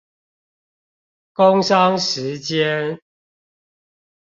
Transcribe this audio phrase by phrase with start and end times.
[1.33, 2.99] 工商時間